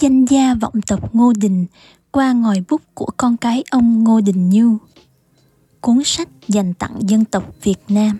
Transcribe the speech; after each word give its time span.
danh 0.00 0.24
gia 0.24 0.54
vọng 0.54 0.74
tộc 0.86 1.14
Ngô 1.14 1.32
Đình 1.36 1.66
qua 2.10 2.32
ngòi 2.32 2.62
bút 2.68 2.82
của 2.94 3.08
con 3.16 3.36
cái 3.36 3.64
ông 3.70 4.04
Ngô 4.04 4.20
Đình 4.20 4.50
Nhu. 4.50 4.76
Cuốn 5.80 6.02
sách 6.04 6.28
dành 6.48 6.74
tặng 6.74 7.00
dân 7.00 7.24
tộc 7.24 7.54
Việt 7.62 7.80
Nam. 7.88 8.18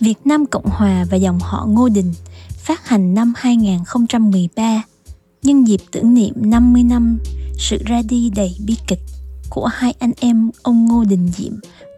Việt 0.00 0.26
Nam 0.26 0.46
Cộng 0.46 0.66
Hòa 0.66 1.04
và 1.10 1.16
dòng 1.16 1.38
họ 1.40 1.66
Ngô 1.68 1.88
Đình 1.88 2.12
phát 2.48 2.88
hành 2.88 3.14
năm 3.14 3.32
2013 3.36 4.82
nhân 5.42 5.68
dịp 5.68 5.80
tưởng 5.90 6.14
niệm 6.14 6.34
50 6.36 6.82
năm 6.82 7.18
sự 7.58 7.78
ra 7.86 8.02
đi 8.08 8.30
đầy 8.36 8.56
bi 8.66 8.76
kịch 8.86 9.02
của 9.50 9.66
hai 9.66 9.94
anh 9.98 10.12
em 10.20 10.50
ông 10.62 10.86
Ngô 10.86 11.04
Đình 11.04 11.28
Diệm 11.36 11.52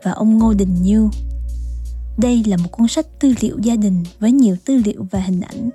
và 0.04 0.10
ông 0.10 0.38
Ngô 0.38 0.52
Đình 0.52 0.82
Như. 0.82 1.08
Đây 2.18 2.44
là 2.46 2.56
một 2.56 2.68
cuốn 2.72 2.88
sách 2.88 3.06
tư 3.20 3.34
liệu 3.40 3.58
gia 3.58 3.76
đình 3.76 4.02
với 4.20 4.32
nhiều 4.32 4.56
tư 4.64 4.76
liệu 4.84 5.06
và 5.10 5.20
hình 5.20 5.40
ảnh 5.40 5.70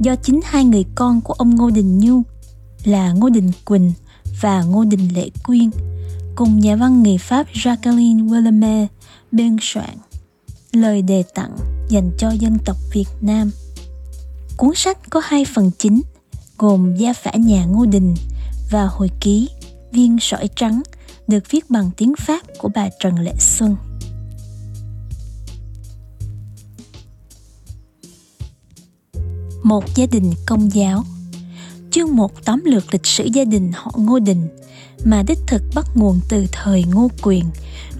do 0.00 0.14
chính 0.16 0.40
hai 0.44 0.64
người 0.64 0.84
con 0.94 1.20
của 1.20 1.34
ông 1.34 1.56
Ngô 1.56 1.70
Đình 1.70 1.98
Nhu 1.98 2.22
là 2.84 3.12
Ngô 3.12 3.28
Đình 3.28 3.50
Quỳnh 3.64 3.92
và 4.40 4.62
Ngô 4.62 4.84
Đình 4.84 5.08
Lệ 5.14 5.30
Quyên 5.44 5.70
cùng 6.36 6.60
nhà 6.60 6.76
văn 6.76 7.02
người 7.02 7.18
Pháp 7.18 7.46
Jacqueline 7.52 8.28
Willemé 8.28 8.86
biên 9.32 9.56
soạn 9.60 9.96
lời 10.72 11.02
đề 11.02 11.22
tặng 11.34 11.56
dành 11.88 12.10
cho 12.18 12.30
dân 12.30 12.58
tộc 12.64 12.76
Việt 12.92 13.08
Nam. 13.20 13.50
Cuốn 14.56 14.70
sách 14.74 14.98
có 15.10 15.20
hai 15.24 15.44
phần 15.54 15.70
chính, 15.78 16.02
gồm 16.58 16.96
Gia 16.96 17.12
phả 17.12 17.30
nhà 17.34 17.64
Ngô 17.64 17.86
Đình 17.86 18.14
và 18.70 18.86
hồi 18.86 19.10
ký, 19.20 19.48
Viên 19.92 20.18
sỏi 20.20 20.48
trắng, 20.56 20.82
được 21.28 21.50
viết 21.50 21.70
bằng 21.70 21.90
tiếng 21.96 22.14
Pháp 22.18 22.40
của 22.58 22.68
bà 22.74 22.88
Trần 23.00 23.18
Lệ 23.18 23.32
Xuân. 23.38 23.76
Một 29.66 29.84
gia 29.94 30.06
đình 30.06 30.32
công 30.46 30.74
giáo 30.74 31.04
Chương 31.90 32.16
một 32.16 32.44
tóm 32.44 32.62
lược 32.64 32.92
lịch 32.92 33.06
sử 33.06 33.24
gia 33.24 33.44
đình 33.44 33.72
họ 33.74 33.92
Ngô 33.96 34.18
Đình 34.18 34.48
mà 35.04 35.22
đích 35.26 35.38
thực 35.46 35.62
bắt 35.74 35.86
nguồn 35.94 36.20
từ 36.28 36.46
thời 36.52 36.84
Ngô 36.84 37.08
Quyền, 37.22 37.44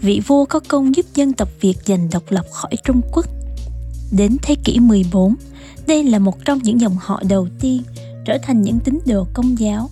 vị 0.00 0.20
vua 0.26 0.44
có 0.44 0.60
công 0.68 0.96
giúp 0.96 1.06
dân 1.14 1.32
tộc 1.32 1.48
Việt 1.60 1.74
giành 1.84 2.10
độc 2.10 2.22
lập 2.28 2.46
khỏi 2.52 2.70
Trung 2.84 3.00
Quốc. 3.12 3.26
Đến 4.12 4.36
thế 4.42 4.54
kỷ 4.64 4.80
14, 4.80 5.34
đây 5.86 6.04
là 6.04 6.18
một 6.18 6.44
trong 6.44 6.58
những 6.62 6.80
dòng 6.80 6.96
họ 7.00 7.22
đầu 7.28 7.48
tiên 7.60 7.82
trở 8.24 8.38
thành 8.42 8.62
những 8.62 8.78
tín 8.78 8.98
đồ 9.06 9.26
công 9.34 9.58
giáo. 9.58 9.90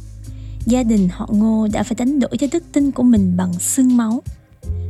Gia 0.67 0.83
đình 0.83 1.09
họ 1.13 1.29
Ngô 1.33 1.69
đã 1.73 1.83
phải 1.83 1.95
đánh 1.95 2.21
đổi 2.21 2.37
cho 2.39 2.47
đức 2.53 2.65
tin 2.73 2.91
của 2.91 3.03
mình 3.03 3.37
bằng 3.37 3.53
xương 3.61 3.97
máu. 3.97 4.23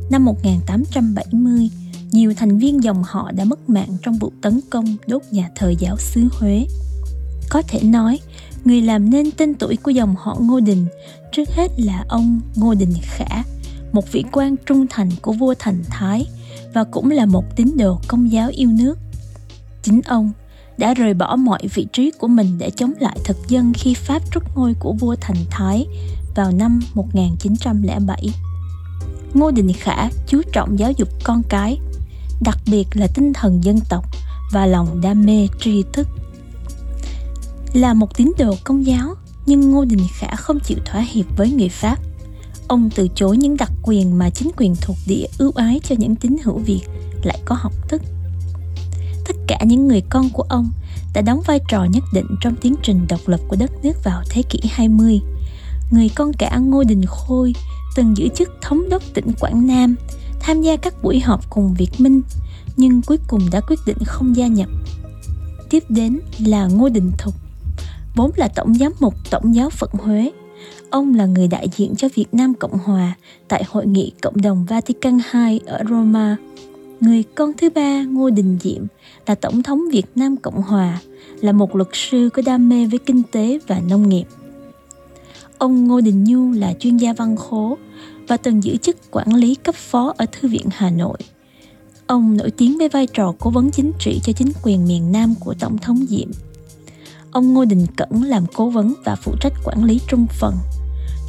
Năm 0.09 0.25
1870, 0.25 1.69
nhiều 2.15 2.33
thành 2.37 2.57
viên 2.57 2.83
dòng 2.83 3.03
họ 3.03 3.31
đã 3.31 3.45
mất 3.45 3.69
mạng 3.69 3.97
trong 4.01 4.17
vụ 4.17 4.31
tấn 4.41 4.59
công 4.69 4.85
đốt 5.07 5.21
nhà 5.31 5.49
thờ 5.55 5.73
giáo 5.79 5.97
xứ 5.97 6.27
Huế. 6.31 6.67
Có 7.49 7.61
thể 7.67 7.83
nói, 7.83 8.19
người 8.65 8.81
làm 8.81 9.09
nên 9.09 9.31
tên 9.31 9.53
tuổi 9.53 9.77
của 9.77 9.91
dòng 9.91 10.15
họ 10.19 10.37
Ngô 10.39 10.59
Đình 10.59 10.85
trước 11.31 11.49
hết 11.49 11.71
là 11.77 12.05
ông 12.07 12.41
Ngô 12.55 12.73
Đình 12.73 12.93
Khả, 13.01 13.43
một 13.91 14.11
vị 14.11 14.23
quan 14.31 14.55
trung 14.65 14.85
thành 14.89 15.09
của 15.21 15.33
vua 15.33 15.53
Thành 15.59 15.83
Thái 15.89 16.25
và 16.73 16.83
cũng 16.83 17.11
là 17.11 17.25
một 17.25 17.55
tín 17.55 17.77
đồ 17.77 17.99
công 18.07 18.31
giáo 18.31 18.49
yêu 18.53 18.69
nước. 18.71 18.97
Chính 19.83 20.01
ông 20.01 20.31
đã 20.77 20.93
rời 20.93 21.13
bỏ 21.13 21.35
mọi 21.35 21.61
vị 21.73 21.87
trí 21.93 22.11
của 22.11 22.27
mình 22.27 22.57
để 22.57 22.69
chống 22.69 22.93
lại 22.99 23.17
thực 23.23 23.37
dân 23.47 23.73
khi 23.73 23.93
Pháp 23.93 24.21
rút 24.33 24.43
ngôi 24.55 24.73
của 24.79 24.93
vua 24.93 25.15
Thành 25.21 25.45
Thái 25.49 25.85
vào 26.35 26.51
năm 26.51 26.79
1907. 26.93 28.29
Ngô 29.33 29.51
Đình 29.51 29.73
Khả 29.73 30.09
chú 30.27 30.41
trọng 30.51 30.79
giáo 30.79 30.91
dục 30.91 31.09
con 31.23 31.41
cái, 31.49 31.79
đặc 32.41 32.57
biệt 32.67 32.87
là 32.93 33.07
tinh 33.07 33.33
thần 33.33 33.63
dân 33.63 33.79
tộc 33.89 34.05
và 34.51 34.65
lòng 34.65 35.01
đam 35.01 35.25
mê 35.25 35.47
tri 35.59 35.83
thức. 35.93 36.07
Là 37.73 37.93
một 37.93 38.17
tín 38.17 38.31
đồ 38.37 38.55
công 38.63 38.85
giáo, 38.85 39.15
nhưng 39.45 39.71
Ngô 39.71 39.85
Đình 39.85 40.07
Khả 40.13 40.35
không 40.35 40.59
chịu 40.59 40.77
thỏa 40.85 41.01
hiệp 41.01 41.25
với 41.37 41.51
người 41.51 41.69
Pháp. 41.69 41.99
Ông 42.67 42.89
từ 42.95 43.07
chối 43.15 43.37
những 43.37 43.57
đặc 43.57 43.71
quyền 43.83 44.17
mà 44.17 44.29
chính 44.29 44.51
quyền 44.57 44.75
thuộc 44.81 44.97
địa 45.07 45.25
ưu 45.37 45.51
ái 45.55 45.79
cho 45.83 45.95
những 45.99 46.15
tín 46.15 46.37
hữu 46.43 46.57
Việt 46.57 46.81
lại 47.23 47.39
có 47.45 47.55
học 47.55 47.73
thức 47.87 48.01
tất 49.27 49.35
cả 49.47 49.65
những 49.65 49.87
người 49.87 50.01
con 50.09 50.29
của 50.29 50.43
ông 50.49 50.69
đã 51.13 51.21
đóng 51.21 51.41
vai 51.45 51.59
trò 51.69 51.83
nhất 51.83 52.03
định 52.13 52.27
trong 52.41 52.55
tiến 52.55 52.75
trình 52.83 53.05
độc 53.09 53.19
lập 53.25 53.39
của 53.47 53.55
đất 53.59 53.71
nước 53.83 54.03
vào 54.03 54.23
thế 54.29 54.41
kỷ 54.41 54.59
20. 54.69 55.21
Người 55.91 56.09
con 56.15 56.33
cả 56.33 56.57
Ngô 56.57 56.83
Đình 56.83 57.05
Khôi 57.05 57.53
từng 57.95 58.17
giữ 58.17 58.27
chức 58.35 58.49
thống 58.61 58.89
đốc 58.89 59.03
tỉnh 59.13 59.31
Quảng 59.39 59.67
Nam, 59.67 59.95
tham 60.45 60.61
gia 60.61 60.77
các 60.77 61.03
buổi 61.03 61.19
họp 61.19 61.49
cùng 61.49 61.73
Việt 61.77 61.91
Minh, 61.97 62.21
nhưng 62.77 63.01
cuối 63.01 63.17
cùng 63.27 63.41
đã 63.51 63.61
quyết 63.61 63.79
định 63.85 63.97
không 64.05 64.35
gia 64.35 64.47
nhập. 64.47 64.69
Tiếp 65.69 65.83
đến 65.89 66.19
là 66.45 66.67
Ngô 66.67 66.89
Đình 66.89 67.11
Thục, 67.17 67.33
vốn 68.15 68.31
là 68.35 68.47
tổng 68.47 68.73
giám 68.73 68.91
mục 68.99 69.13
Tổng 69.29 69.55
giáo 69.55 69.69
phận 69.69 69.89
Huế. 69.93 70.31
Ông 70.89 71.15
là 71.15 71.25
người 71.25 71.47
đại 71.47 71.67
diện 71.75 71.95
cho 71.95 72.07
Việt 72.15 72.33
Nam 72.33 72.53
Cộng 72.53 72.77
Hòa 72.77 73.15
tại 73.47 73.63
Hội 73.67 73.87
nghị 73.87 74.11
Cộng 74.21 74.41
đồng 74.41 74.65
Vatican 74.65 75.19
II 75.33 75.59
ở 75.65 75.83
Roma 75.89 76.37
Người 76.99 77.23
con 77.35 77.51
thứ 77.57 77.69
ba 77.69 78.03
Ngô 78.03 78.29
Đình 78.29 78.57
Diệm 78.61 78.83
là 79.27 79.35
Tổng 79.35 79.63
thống 79.63 79.81
Việt 79.91 80.05
Nam 80.15 80.37
Cộng 80.37 80.61
Hòa, 80.61 80.99
là 81.41 81.51
một 81.51 81.75
luật 81.75 81.89
sư 81.93 82.29
có 82.33 82.41
đam 82.45 82.69
mê 82.69 82.85
với 82.85 82.99
kinh 82.99 83.21
tế 83.31 83.59
và 83.67 83.81
nông 83.89 84.09
nghiệp. 84.09 84.25
Ông 85.57 85.87
Ngô 85.87 86.01
Đình 86.01 86.23
Nhu 86.23 86.51
là 86.51 86.73
chuyên 86.79 86.97
gia 86.97 87.13
văn 87.13 87.35
khố 87.35 87.77
và 88.27 88.37
từng 88.37 88.63
giữ 88.63 88.77
chức 88.77 89.11
quản 89.11 89.35
lý 89.35 89.55
cấp 89.55 89.75
phó 89.75 90.13
ở 90.17 90.25
Thư 90.31 90.47
viện 90.47 90.65
Hà 90.71 90.89
Nội. 90.89 91.17
Ông 92.07 92.37
nổi 92.37 92.51
tiếng 92.51 92.77
với 92.77 92.89
vai 92.89 93.07
trò 93.07 93.33
cố 93.39 93.49
vấn 93.49 93.71
chính 93.71 93.91
trị 93.99 94.19
cho 94.23 94.33
chính 94.33 94.51
quyền 94.63 94.87
miền 94.87 95.11
Nam 95.11 95.35
của 95.39 95.53
Tổng 95.59 95.77
thống 95.77 96.05
Diệm. 96.09 96.31
Ông 97.31 97.53
Ngô 97.53 97.65
Đình 97.65 97.85
Cẩn 97.97 98.23
làm 98.23 98.45
cố 98.53 98.69
vấn 98.69 98.93
và 99.05 99.15
phụ 99.15 99.35
trách 99.41 99.53
quản 99.63 99.83
lý 99.83 99.99
trung 100.07 100.25
phần. 100.39 100.55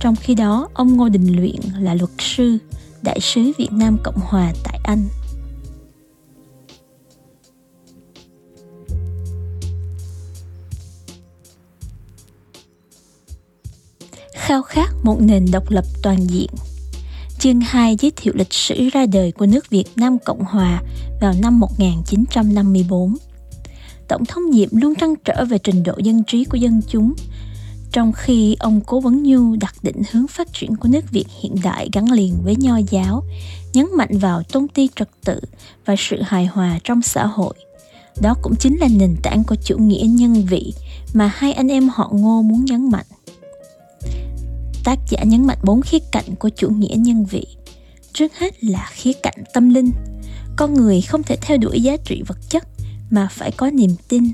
Trong 0.00 0.16
khi 0.16 0.34
đó, 0.34 0.68
ông 0.74 0.96
Ngô 0.96 1.08
Đình 1.08 1.36
Luyện 1.36 1.60
là 1.80 1.94
luật 1.94 2.10
sư, 2.18 2.58
đại 3.02 3.20
sứ 3.20 3.52
Việt 3.58 3.72
Nam 3.72 3.98
Cộng 4.02 4.20
Hòa 4.20 4.52
tại 4.64 4.80
Anh. 4.84 5.08
khao 14.46 14.62
khát 14.62 14.94
một 15.02 15.20
nền 15.20 15.46
độc 15.52 15.70
lập 15.70 15.84
toàn 16.02 16.26
diện. 16.30 16.50
Chương 17.46 17.60
2 17.60 17.96
giới 17.96 18.12
thiệu 18.16 18.32
lịch 18.36 18.52
sử 18.52 18.88
ra 18.92 19.06
đời 19.06 19.32
của 19.32 19.46
nước 19.46 19.70
Việt 19.70 19.84
Nam 19.96 20.18
Cộng 20.18 20.44
Hòa 20.44 20.82
vào 21.20 21.32
năm 21.42 21.60
1954. 21.60 23.16
Tổng 24.08 24.24
thống 24.24 24.42
Diệm 24.52 24.68
luôn 24.72 24.94
trăn 24.94 25.14
trở 25.24 25.44
về 25.44 25.58
trình 25.58 25.82
độ 25.82 25.92
dân 25.98 26.24
trí 26.24 26.44
của 26.44 26.56
dân 26.56 26.80
chúng, 26.88 27.14
trong 27.92 28.12
khi 28.12 28.56
ông 28.58 28.80
Cố 28.86 29.00
Vấn 29.00 29.22
Nhu 29.22 29.56
đặt 29.56 29.74
định 29.82 30.02
hướng 30.12 30.26
phát 30.26 30.52
triển 30.52 30.76
của 30.76 30.88
nước 30.88 31.10
Việt 31.10 31.24
hiện 31.40 31.54
đại 31.64 31.88
gắn 31.92 32.12
liền 32.12 32.34
với 32.44 32.56
nho 32.56 32.76
giáo, 32.90 33.24
nhấn 33.72 33.86
mạnh 33.96 34.18
vào 34.18 34.42
tôn 34.42 34.68
ti 34.68 34.88
trật 34.96 35.08
tự 35.24 35.40
và 35.84 35.94
sự 35.98 36.22
hài 36.22 36.46
hòa 36.46 36.78
trong 36.84 37.02
xã 37.02 37.26
hội. 37.26 37.54
Đó 38.22 38.34
cũng 38.42 38.56
chính 38.58 38.76
là 38.76 38.88
nền 38.96 39.16
tảng 39.22 39.44
của 39.44 39.56
chủ 39.64 39.78
nghĩa 39.78 40.06
nhân 40.08 40.44
vị 40.48 40.74
mà 41.14 41.32
hai 41.34 41.52
anh 41.52 41.68
em 41.68 41.88
họ 41.88 42.10
Ngô 42.12 42.42
muốn 42.42 42.64
nhấn 42.64 42.90
mạnh 42.90 43.06
tác 44.86 44.98
giả 45.08 45.24
nhấn 45.24 45.46
mạnh 45.46 45.58
bốn 45.62 45.82
khía 45.82 45.98
cạnh 46.12 46.36
của 46.38 46.48
chủ 46.48 46.68
nghĩa 46.68 46.94
nhân 46.96 47.24
vị. 47.24 47.46
Trước 48.12 48.34
hết 48.38 48.64
là 48.64 48.90
khía 48.92 49.12
cạnh 49.22 49.44
tâm 49.54 49.74
linh. 49.74 49.90
Con 50.56 50.74
người 50.74 51.00
không 51.00 51.22
thể 51.22 51.36
theo 51.40 51.58
đuổi 51.58 51.82
giá 51.82 51.96
trị 52.04 52.22
vật 52.26 52.38
chất 52.48 52.68
mà 53.10 53.28
phải 53.30 53.50
có 53.50 53.70
niềm 53.70 53.90
tin. 54.08 54.24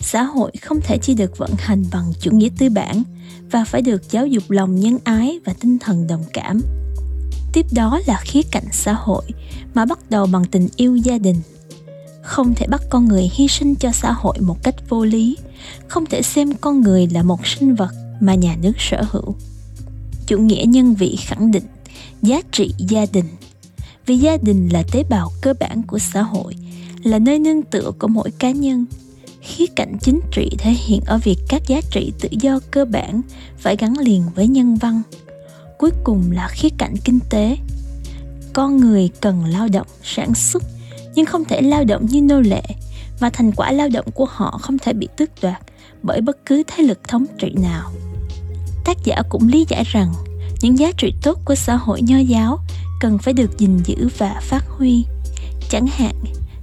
Xã 0.00 0.22
hội 0.22 0.52
không 0.62 0.80
thể 0.80 0.98
chỉ 1.02 1.14
được 1.14 1.38
vận 1.38 1.50
hành 1.58 1.84
bằng 1.92 2.12
chủ 2.20 2.30
nghĩa 2.30 2.48
tư 2.58 2.68
bản 2.70 3.02
và 3.50 3.64
phải 3.64 3.82
được 3.82 4.10
giáo 4.10 4.26
dục 4.26 4.50
lòng 4.50 4.76
nhân 4.76 4.98
ái 5.04 5.40
và 5.44 5.54
tinh 5.60 5.78
thần 5.78 6.06
đồng 6.06 6.24
cảm. 6.32 6.60
Tiếp 7.52 7.66
đó 7.72 8.00
là 8.06 8.20
khía 8.24 8.42
cạnh 8.50 8.66
xã 8.72 8.92
hội 8.92 9.24
mà 9.74 9.84
bắt 9.84 9.98
đầu 10.10 10.26
bằng 10.26 10.44
tình 10.44 10.68
yêu 10.76 10.96
gia 10.96 11.18
đình. 11.18 11.40
Không 12.22 12.54
thể 12.54 12.66
bắt 12.66 12.82
con 12.90 13.08
người 13.08 13.30
hy 13.34 13.48
sinh 13.48 13.74
cho 13.74 13.92
xã 13.92 14.12
hội 14.12 14.38
một 14.40 14.62
cách 14.62 14.74
vô 14.88 15.04
lý, 15.04 15.36
không 15.88 16.06
thể 16.06 16.22
xem 16.22 16.52
con 16.60 16.80
người 16.80 17.06
là 17.06 17.22
một 17.22 17.46
sinh 17.46 17.74
vật 17.74 17.94
mà 18.20 18.34
nhà 18.34 18.56
nước 18.62 18.72
sở 18.78 19.02
hữu 19.10 19.34
chủ 20.28 20.38
nghĩa 20.38 20.64
nhân 20.68 20.94
vị 20.94 21.16
khẳng 21.26 21.50
định 21.50 21.64
giá 22.22 22.40
trị 22.52 22.74
gia 22.78 23.06
đình. 23.12 23.24
Vì 24.06 24.16
gia 24.16 24.36
đình 24.36 24.68
là 24.72 24.82
tế 24.92 25.04
bào 25.10 25.30
cơ 25.40 25.54
bản 25.60 25.82
của 25.82 25.98
xã 25.98 26.22
hội, 26.22 26.54
là 27.02 27.18
nơi 27.18 27.38
nương 27.38 27.62
tựa 27.62 27.90
của 27.98 28.08
mỗi 28.08 28.30
cá 28.38 28.50
nhân. 28.50 28.86
Khía 29.40 29.66
cạnh 29.66 29.96
chính 30.00 30.20
trị 30.32 30.50
thể 30.58 30.70
hiện 30.70 31.00
ở 31.06 31.18
việc 31.18 31.38
các 31.48 31.62
giá 31.66 31.80
trị 31.90 32.12
tự 32.20 32.28
do 32.40 32.60
cơ 32.70 32.84
bản 32.84 33.20
phải 33.58 33.76
gắn 33.76 33.98
liền 33.98 34.22
với 34.34 34.48
nhân 34.48 34.76
văn. 34.76 35.02
Cuối 35.78 35.90
cùng 36.04 36.30
là 36.32 36.48
khía 36.48 36.68
cạnh 36.78 36.94
kinh 37.04 37.18
tế. 37.30 37.56
Con 38.52 38.76
người 38.76 39.10
cần 39.20 39.44
lao 39.44 39.68
động, 39.68 39.86
sản 40.02 40.34
xuất, 40.34 40.62
nhưng 41.14 41.26
không 41.26 41.44
thể 41.44 41.62
lao 41.62 41.84
động 41.84 42.06
như 42.06 42.22
nô 42.22 42.40
lệ 42.40 42.62
và 43.20 43.30
thành 43.30 43.52
quả 43.52 43.72
lao 43.72 43.88
động 43.88 44.06
của 44.14 44.26
họ 44.30 44.58
không 44.62 44.78
thể 44.78 44.92
bị 44.92 45.08
tước 45.16 45.30
đoạt 45.42 45.62
bởi 46.02 46.20
bất 46.20 46.46
cứ 46.46 46.62
thế 46.66 46.82
lực 46.82 47.08
thống 47.08 47.26
trị 47.38 47.54
nào 47.62 47.92
tác 48.88 49.04
giả 49.04 49.22
cũng 49.28 49.48
lý 49.48 49.66
giải 49.68 49.84
rằng, 49.84 50.12
những 50.60 50.78
giá 50.78 50.92
trị 50.96 51.14
tốt 51.22 51.38
của 51.44 51.54
xã 51.54 51.76
hội 51.76 52.02
nho 52.02 52.18
giáo 52.18 52.58
cần 53.00 53.18
phải 53.18 53.34
được 53.34 53.58
gìn 53.58 53.78
giữ 53.84 54.08
và 54.18 54.40
phát 54.42 54.64
huy. 54.68 55.04
Chẳng 55.70 55.86
hạn, 55.86 56.14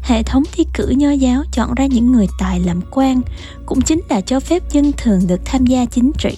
hệ 0.01 0.23
thống 0.23 0.43
thi 0.51 0.65
cử 0.73 0.93
nho 0.97 1.09
giáo 1.09 1.43
chọn 1.51 1.73
ra 1.75 1.85
những 1.85 2.11
người 2.11 2.27
tài 2.39 2.59
làm 2.59 2.81
quan 2.91 3.21
cũng 3.65 3.81
chính 3.81 4.01
là 4.09 4.21
cho 4.21 4.39
phép 4.39 4.63
dân 4.71 4.91
thường 4.97 5.27
được 5.27 5.41
tham 5.45 5.65
gia 5.65 5.85
chính 5.85 6.11
trị. 6.17 6.37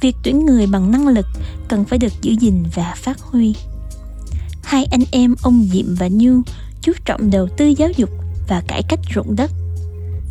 Việc 0.00 0.16
tuyển 0.22 0.46
người 0.46 0.66
bằng 0.66 0.90
năng 0.90 1.08
lực 1.08 1.26
cần 1.68 1.84
phải 1.84 1.98
được 1.98 2.12
giữ 2.22 2.32
gìn 2.40 2.64
và 2.74 2.94
phát 2.96 3.20
huy. 3.20 3.54
Hai 4.62 4.84
anh 4.84 5.04
em, 5.10 5.34
ông 5.42 5.68
diệm 5.72 5.94
và 5.94 6.08
Nhu, 6.12 6.40
chú 6.80 6.92
trọng 7.04 7.30
đầu 7.30 7.48
tư 7.56 7.66
giáo 7.66 7.88
dục 7.96 8.10
và 8.48 8.62
cải 8.68 8.82
cách 8.88 9.00
ruộng 9.14 9.36
đất, 9.36 9.50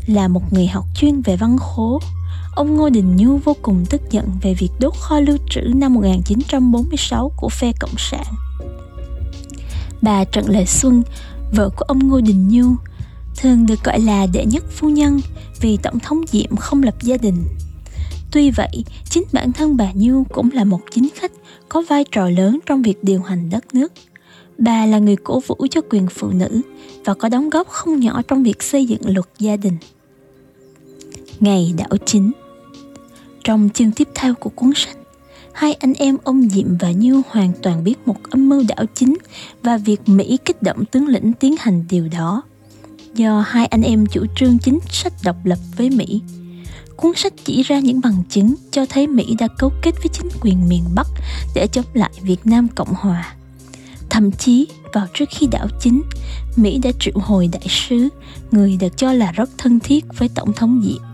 là 0.08 0.28
một 0.28 0.54
người 0.54 0.68
học 0.68 0.86
chuyên 0.96 1.22
về 1.22 1.36
văn 1.36 1.58
khố 1.58 2.02
ông 2.60 2.76
Ngô 2.76 2.90
Đình 2.90 3.16
Nhu 3.16 3.38
vô 3.38 3.56
cùng 3.62 3.86
tức 3.90 4.02
giận 4.12 4.26
về 4.42 4.54
việc 4.54 4.70
đốt 4.80 4.94
kho 4.96 5.20
lưu 5.20 5.38
trữ 5.50 5.62
năm 5.62 5.94
1946 5.94 7.32
của 7.38 7.50
phe 7.50 7.72
Cộng 7.80 7.98
sản. 7.98 8.26
Bà 10.02 10.24
Trần 10.24 10.50
Lệ 10.50 10.66
Xuân, 10.66 11.04
vợ 11.52 11.70
của 11.70 11.86
ông 11.88 12.08
Ngô 12.08 12.22
Đình 12.22 12.48
Nhu, 12.50 12.66
thường 13.38 13.66
được 13.66 13.84
gọi 13.84 14.00
là 14.00 14.26
đệ 14.34 14.46
nhất 14.46 14.64
phu 14.72 14.90
nhân 14.90 15.20
vì 15.62 15.78
Tổng 15.78 16.00
thống 16.00 16.22
Diệm 16.28 16.56
không 16.56 16.84
lập 16.84 16.96
gia 17.02 17.18
đình. 17.18 17.44
Tuy 18.32 18.52
vậy, 18.52 18.84
chính 19.10 19.24
bản 19.34 19.52
thân 19.52 19.78
bà 19.78 19.92
Nhu 19.94 20.24
cũng 20.24 20.52
là 20.52 20.64
một 20.64 20.82
chính 20.92 21.10
khách 21.16 21.32
có 21.70 21.84
vai 21.90 22.04
trò 22.12 22.30
lớn 22.30 22.60
trong 22.66 22.82
việc 22.82 23.04
điều 23.04 23.22
hành 23.22 23.50
đất 23.50 23.74
nước. 23.74 23.94
Bà 24.58 24.86
là 24.86 25.00
người 25.00 25.16
cổ 25.16 25.40
vũ 25.48 25.68
cho 25.72 25.82
quyền 25.90 26.08
phụ 26.08 26.30
nữ 26.30 26.62
và 27.06 27.14
có 27.14 27.30
đóng 27.30 27.50
góp 27.50 27.68
không 27.68 28.00
nhỏ 28.00 28.22
trong 28.28 28.44
việc 28.44 28.64
xây 28.64 28.86
dựng 28.86 29.02
luật 29.04 29.28
gia 29.40 29.56
đình. 29.56 29.78
Ngày 31.40 31.74
đảo 31.78 31.98
chính 32.06 32.32
trong 33.50 33.70
chương 33.74 33.92
tiếp 33.92 34.08
theo 34.16 34.34
của 34.34 34.50
cuốn 34.50 34.72
sách, 34.76 34.98
hai 35.54 35.74
anh 35.74 35.94
em 35.94 36.18
ông 36.24 36.50
Diệm 36.50 36.78
và 36.78 36.92
Như 36.92 37.22
hoàn 37.30 37.52
toàn 37.62 37.84
biết 37.84 37.96
một 38.06 38.16
âm 38.30 38.50
mưu 38.50 38.64
đảo 38.68 38.86
chính 38.96 39.18
và 39.64 39.78
việc 39.78 40.10
Mỹ 40.10 40.38
kích 40.46 40.64
động 40.64 40.86
tướng 40.86 41.08
lĩnh 41.08 41.34
tiến 41.34 41.56
hành 41.60 41.86
điều 41.90 42.08
đó. 42.08 42.42
Do 43.14 43.44
hai 43.48 43.66
anh 43.66 43.82
em 43.82 44.06
chủ 44.06 44.26
trương 44.36 44.60
chính 44.60 44.80
sách 44.90 45.14
độc 45.24 45.36
lập 45.44 45.60
với 45.78 45.90
Mỹ, 45.90 46.22
cuốn 46.98 47.12
sách 47.16 47.34
chỉ 47.46 47.64
ra 47.64 47.80
những 47.80 48.02
bằng 48.02 48.24
chứng 48.30 48.56
cho 48.72 48.86
thấy 48.86 49.08
Mỹ 49.08 49.36
đã 49.40 49.48
cấu 49.58 49.72
kết 49.82 49.96
với 49.96 50.10
chính 50.14 50.30
quyền 50.42 50.70
miền 50.70 50.84
Bắc 50.96 51.08
để 51.56 51.68
chống 51.68 51.86
lại 51.94 52.12
Việt 52.22 52.46
Nam 52.46 52.68
Cộng 52.76 52.94
Hòa. 52.94 53.36
Thậm 54.10 54.32
chí, 54.32 54.68
vào 54.94 55.08
trước 55.14 55.30
khi 55.30 55.48
đảo 55.48 55.68
chính, 55.80 56.02
Mỹ 56.56 56.80
đã 56.84 56.92
triệu 57.00 57.16
hồi 57.16 57.50
đại 57.52 57.68
sứ, 57.70 58.10
người 58.52 58.78
được 58.80 58.98
cho 58.98 59.14
là 59.14 59.32
rất 59.32 59.50
thân 59.58 59.80
thiết 59.80 60.06
với 60.18 60.30
Tổng 60.36 60.54
thống 60.54 60.82
Diệm. 60.86 61.09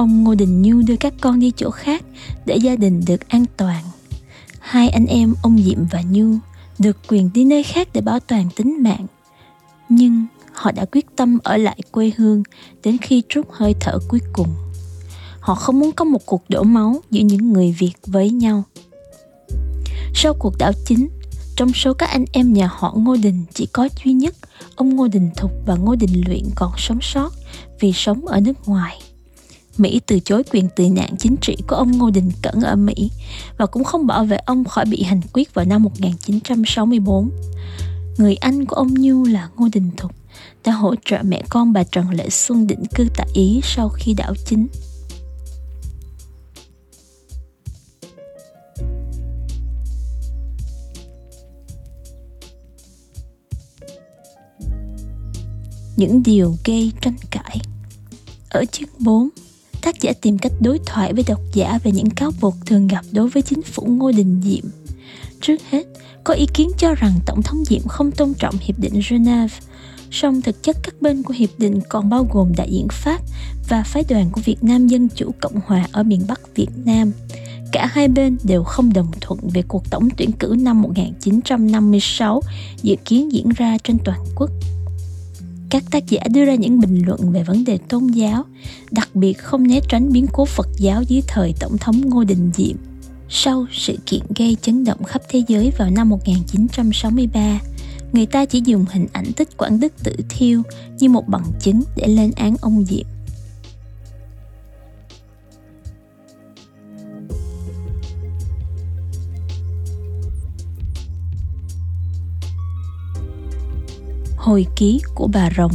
Ông 0.00 0.24
Ngô 0.24 0.34
Đình 0.34 0.62
Nhu 0.62 0.82
đưa 0.82 0.96
các 0.96 1.14
con 1.20 1.40
đi 1.40 1.52
chỗ 1.56 1.70
khác 1.70 2.04
để 2.46 2.56
gia 2.56 2.76
đình 2.76 3.02
được 3.06 3.28
an 3.28 3.44
toàn. 3.56 3.84
Hai 4.60 4.88
anh 4.88 5.06
em 5.06 5.34
ông 5.42 5.58
Diệm 5.58 5.84
và 5.90 6.02
Nhu 6.10 6.34
được 6.78 6.96
quyền 7.08 7.30
đi 7.34 7.44
nơi 7.44 7.62
khác 7.62 7.88
để 7.92 8.00
bảo 8.00 8.20
toàn 8.20 8.48
tính 8.56 8.82
mạng. 8.82 9.06
Nhưng 9.88 10.26
họ 10.52 10.72
đã 10.72 10.84
quyết 10.92 11.06
tâm 11.16 11.38
ở 11.42 11.56
lại 11.56 11.78
quê 11.90 12.12
hương 12.16 12.42
đến 12.82 12.98
khi 12.98 13.22
trút 13.28 13.46
hơi 13.50 13.74
thở 13.80 13.98
cuối 14.08 14.20
cùng. 14.32 14.48
Họ 15.40 15.54
không 15.54 15.80
muốn 15.80 15.92
có 15.92 16.04
một 16.04 16.26
cuộc 16.26 16.42
đổ 16.48 16.62
máu 16.62 16.96
giữa 17.10 17.22
những 17.22 17.52
người 17.52 17.76
Việt 17.78 17.94
với 18.06 18.30
nhau. 18.30 18.62
Sau 20.14 20.34
cuộc 20.38 20.54
đảo 20.58 20.72
chính, 20.86 21.08
trong 21.56 21.72
số 21.72 21.92
các 21.94 22.10
anh 22.10 22.24
em 22.32 22.52
nhà 22.52 22.70
họ 22.72 22.94
Ngô 22.96 23.16
Đình 23.22 23.44
chỉ 23.54 23.66
có 23.66 23.88
duy 24.04 24.12
nhất 24.12 24.34
ông 24.76 24.96
Ngô 24.96 25.08
Đình 25.08 25.30
Thục 25.36 25.50
và 25.66 25.74
Ngô 25.74 25.94
Đình 25.94 26.22
Luyện 26.26 26.44
còn 26.54 26.72
sống 26.76 26.98
sót 27.00 27.32
vì 27.80 27.92
sống 27.92 28.26
ở 28.26 28.40
nước 28.40 28.68
ngoài. 28.68 28.98
Mỹ 29.78 30.00
từ 30.06 30.18
chối 30.24 30.42
quyền 30.52 30.68
tị 30.68 30.90
nạn 30.90 31.16
chính 31.18 31.36
trị 31.40 31.56
của 31.68 31.76
ông 31.76 31.98
Ngô 31.98 32.10
Đình 32.10 32.30
Cẩn 32.42 32.60
ở 32.60 32.76
Mỹ 32.76 33.10
và 33.56 33.66
cũng 33.66 33.84
không 33.84 34.06
bảo 34.06 34.24
vệ 34.24 34.36
ông 34.36 34.64
khỏi 34.64 34.84
bị 34.84 35.02
hành 35.02 35.20
quyết 35.32 35.54
vào 35.54 35.64
năm 35.64 35.82
1964. 35.82 37.30
Người 38.18 38.34
anh 38.34 38.66
của 38.66 38.76
ông 38.76 38.94
Nhu 38.94 39.24
là 39.24 39.48
Ngô 39.56 39.68
Đình 39.72 39.90
Thục 39.96 40.12
đã 40.64 40.72
hỗ 40.72 40.94
trợ 41.04 41.18
mẹ 41.22 41.42
con 41.48 41.72
bà 41.72 41.84
Trần 41.84 42.10
Lệ 42.10 42.30
Xuân 42.30 42.66
định 42.66 42.82
cư 42.94 43.06
tại 43.16 43.26
Ý 43.34 43.60
sau 43.64 43.88
khi 43.88 44.14
đảo 44.14 44.34
chính. 44.46 44.66
Những 55.96 56.22
điều 56.22 56.56
gây 56.64 56.92
tranh 57.00 57.16
cãi 57.30 57.60
Ở 58.50 58.64
chương 58.72 58.88
4, 58.98 59.28
tác 59.90 60.00
giả 60.00 60.12
tìm 60.20 60.38
cách 60.38 60.52
đối 60.60 60.78
thoại 60.86 61.12
với 61.12 61.24
độc 61.26 61.40
giả 61.52 61.78
về 61.84 61.92
những 61.92 62.10
cáo 62.10 62.30
buộc 62.40 62.54
thường 62.66 62.86
gặp 62.86 63.04
đối 63.12 63.28
với 63.28 63.42
chính 63.42 63.62
phủ 63.62 63.86
Ngô 63.86 64.12
Đình 64.12 64.40
Diệm. 64.44 64.70
Trước 65.40 65.60
hết, 65.70 65.86
có 66.24 66.34
ý 66.34 66.46
kiến 66.54 66.70
cho 66.78 66.94
rằng 66.94 67.12
Tổng 67.26 67.42
thống 67.42 67.64
Diệm 67.64 67.88
không 67.88 68.10
tôn 68.10 68.34
trọng 68.34 68.54
Hiệp 68.60 68.78
định 68.78 69.00
Geneva, 69.10 69.58
song 70.10 70.42
thực 70.42 70.62
chất 70.62 70.76
các 70.82 70.94
bên 71.00 71.22
của 71.22 71.34
hiệp 71.34 71.50
định 71.58 71.80
còn 71.88 72.10
bao 72.10 72.26
gồm 72.32 72.52
đại 72.56 72.70
diện 72.70 72.86
Pháp 72.90 73.20
và 73.68 73.82
phái 73.82 74.04
đoàn 74.08 74.30
của 74.32 74.40
Việt 74.44 74.64
Nam 74.64 74.86
Dân 74.86 75.08
Chủ 75.14 75.30
Cộng 75.40 75.60
Hòa 75.66 75.86
ở 75.92 76.02
miền 76.02 76.20
Bắc 76.28 76.40
Việt 76.54 76.70
Nam. 76.84 77.12
Cả 77.72 77.86
hai 77.86 78.08
bên 78.08 78.36
đều 78.44 78.64
không 78.64 78.92
đồng 78.92 79.10
thuận 79.20 79.40
về 79.54 79.62
cuộc 79.68 79.90
tổng 79.90 80.08
tuyển 80.16 80.32
cử 80.32 80.56
năm 80.58 80.82
1956 80.82 82.42
dự 82.82 82.96
kiến 83.04 83.32
diễn 83.32 83.48
ra 83.48 83.76
trên 83.84 83.98
toàn 84.04 84.20
quốc 84.36 84.50
các 85.70 85.84
tác 85.90 86.06
giả 86.08 86.20
đưa 86.30 86.44
ra 86.44 86.54
những 86.54 86.80
bình 86.80 87.02
luận 87.06 87.32
về 87.32 87.42
vấn 87.42 87.64
đề 87.64 87.78
tôn 87.88 88.06
giáo, 88.06 88.44
đặc 88.90 89.08
biệt 89.14 89.32
không 89.32 89.66
né 89.66 89.80
tránh 89.88 90.12
biến 90.12 90.26
cố 90.32 90.44
Phật 90.44 90.68
giáo 90.76 91.02
dưới 91.02 91.22
thời 91.26 91.54
Tổng 91.60 91.78
thống 91.78 92.00
Ngô 92.08 92.24
Đình 92.24 92.50
Diệm. 92.54 92.76
Sau 93.28 93.66
sự 93.72 93.98
kiện 94.06 94.20
gây 94.36 94.56
chấn 94.62 94.84
động 94.84 95.04
khắp 95.04 95.22
thế 95.28 95.42
giới 95.48 95.72
vào 95.78 95.90
năm 95.90 96.08
1963, 96.08 97.60
người 98.12 98.26
ta 98.26 98.44
chỉ 98.44 98.62
dùng 98.64 98.84
hình 98.90 99.06
ảnh 99.12 99.32
tích 99.36 99.56
Quảng 99.56 99.80
Đức 99.80 99.92
tự 100.02 100.16
thiêu 100.28 100.62
như 100.98 101.08
một 101.08 101.28
bằng 101.28 101.44
chứng 101.60 101.82
để 101.96 102.08
lên 102.08 102.30
án 102.36 102.56
ông 102.60 102.84
Diệm. 102.84 103.06
Hồi 114.50 114.66
ký 114.76 115.00
của 115.14 115.26
bà 115.26 115.50
Rồng 115.56 115.72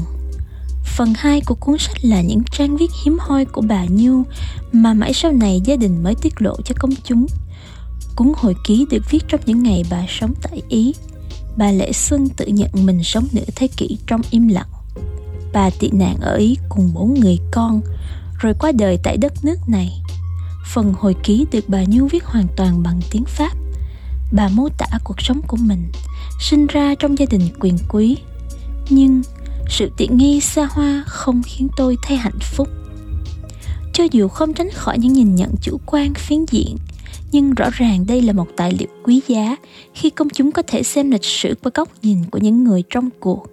Phần 0.84 1.14
2 1.16 1.42
của 1.42 1.56
cuốn 1.56 1.78
sách 1.78 2.06
là 2.06 2.22
những 2.22 2.44
trang 2.52 2.78
viết 2.78 2.92
hiếm 3.04 3.18
hoi 3.20 3.46
của 3.46 3.62
bà 3.62 3.86
Như 3.86 4.24
mà 4.72 4.94
mãi 4.94 5.14
sau 5.14 5.32
này 5.32 5.62
gia 5.66 5.76
đình 5.76 6.04
mới 6.04 6.16
tiết 6.16 6.42
lộ 6.42 6.56
cho 6.66 6.76
công 6.80 6.92
chúng. 7.04 7.26
Cuốn 8.16 8.32
hồi 8.36 8.56
ký 8.68 8.86
được 8.90 9.04
viết 9.10 9.24
trong 9.28 9.42
những 9.46 9.64
ngày 9.64 9.84
bà 9.90 10.06
sống 10.10 10.34
tại 10.42 10.62
Ý. 10.70 10.94
Bà 11.58 11.72
Lệ 11.72 11.92
Xuân 11.92 12.30
tự 12.30 12.46
nhận 12.46 12.70
mình 12.74 13.04
sống 13.04 13.28
nửa 13.32 13.46
thế 13.56 13.68
kỷ 13.78 13.98
trong 14.08 14.22
im 14.30 14.48
lặng. 14.48 14.70
Bà 15.54 15.70
tị 15.70 15.90
nạn 15.90 16.18
ở 16.22 16.36
Ý 16.36 16.58
cùng 16.70 16.94
bốn 16.94 17.14
người 17.14 17.38
con, 17.52 17.82
rồi 18.40 18.54
qua 18.60 18.72
đời 18.72 19.00
tại 19.04 19.18
đất 19.18 19.34
nước 19.44 19.58
này. 19.68 20.02
Phần 20.74 20.94
hồi 21.00 21.16
ký 21.24 21.46
được 21.52 21.70
bà 21.70 21.84
Như 21.84 22.06
viết 22.06 22.26
hoàn 22.26 22.48
toàn 22.56 22.84
bằng 22.84 23.00
tiếng 23.12 23.26
Pháp. 23.26 23.52
Bà 24.32 24.48
mô 24.48 24.70
tả 24.78 25.00
cuộc 25.04 25.22
sống 25.22 25.42
của 25.48 25.58
mình, 25.58 25.92
sinh 26.40 26.68
ra 26.68 26.96
trong 27.00 27.20
gia 27.20 27.26
đình 27.30 27.50
quyền 27.60 27.78
quý, 27.90 28.18
nhưng 28.90 29.22
sự 29.70 29.92
tiện 29.98 30.18
nghi 30.18 30.42
xa 30.42 30.68
hoa 30.72 31.04
không 31.08 31.42
khiến 31.46 31.68
tôi 31.78 31.98
thấy 32.04 32.18
hạnh 32.18 32.40
phúc 32.42 32.68
cho 33.96 34.04
dù 34.12 34.28
không 34.28 34.54
tránh 34.54 34.70
khỏi 34.70 34.98
những 35.00 35.14
nhìn 35.14 35.36
nhận 35.36 35.50
chủ 35.62 35.78
quan, 35.86 36.14
phiến 36.14 36.46
diện, 36.52 36.76
nhưng 37.32 37.54
rõ 37.54 37.70
ràng 37.74 38.06
đây 38.08 38.22
là 38.22 38.34
một 38.34 38.48
tài 38.58 38.72
liệu 38.80 38.88
quý 39.04 39.22
giá 39.28 39.56
khi 39.94 40.10
công 40.10 40.30
chúng 40.30 40.52
có 40.52 40.62
thể 40.62 40.84
xem 40.84 41.12
lịch 41.12 41.24
sử 41.24 41.56
qua 41.64 41.72
góc 41.74 41.90
nhìn 42.02 42.18
của 42.32 42.40
những 42.42 42.64
người 42.64 42.84
trong 42.90 43.10
cuộc, 43.20 43.46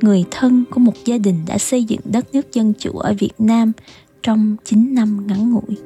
người 0.00 0.24
thân 0.30 0.64
của 0.70 0.80
một 0.80 0.92
gia 1.04 1.18
đình 1.18 1.36
đã 1.46 1.58
xây 1.58 1.84
dựng 1.84 2.00
đất 2.04 2.34
nước 2.34 2.52
dân 2.52 2.72
chủ 2.78 2.90
ở 2.98 3.14
Việt 3.18 3.32
Nam 3.38 3.72
trong 4.22 4.56
9 4.64 4.94
năm 4.94 5.26
ngắn 5.26 5.52
ngủi. 5.52 5.76